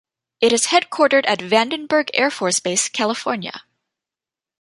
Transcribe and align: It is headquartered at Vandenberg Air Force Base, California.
It 0.39 0.51
is 0.51 0.65
headquartered 0.69 1.25
at 1.27 1.37
Vandenberg 1.41 2.09
Air 2.15 2.31
Force 2.31 2.59
Base, 2.59 2.89
California. 2.89 3.61